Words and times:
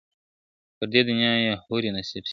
پر 0.77 0.87
دې 0.93 1.01
دنیا 1.09 1.33
یې 1.43 1.53
حوري 1.63 1.89
نصیب 1.97 2.23
سوې 2.25 2.27
` 2.27 2.29